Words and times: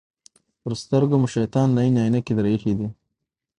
پر 0.61 0.71
سترګو 0.83 1.15
مو 1.21 1.27
شیطان 1.35 1.67
لعین 1.75 1.95
عینکې 2.03 2.33
در 2.37 2.45
اېښي 2.51 2.73
دي. 2.79 2.87